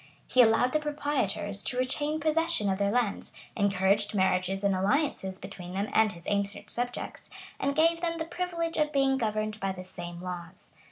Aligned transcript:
He 0.25 0.41
allowed 0.41 0.71
the 0.73 0.79
proprietors 0.79 1.61
to 1.65 1.77
retain 1.77 2.19
possession 2.19 2.71
of 2.71 2.79
their 2.79 2.89
lands, 2.89 3.31
encouraged 3.55 4.15
marriages 4.15 4.63
and 4.63 4.73
alliances 4.75 5.37
between 5.37 5.75
them 5.75 5.89
and 5.93 6.11
his 6.13 6.23
ancient 6.25 6.71
subjects, 6.71 7.29
and 7.59 7.75
gave 7.75 8.01
them 8.01 8.17
the 8.17 8.25
privilege 8.25 8.77
of 8.77 8.91
being 8.91 9.19
governed 9.19 9.59
by 9.59 9.73
the 9.73 9.85
same 9.85 10.19
laws. 10.19 10.73